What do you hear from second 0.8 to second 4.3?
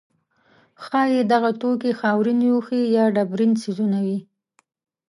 ښایي دغه توکي خاورین لوښي یا ډبرین څیزونه وي.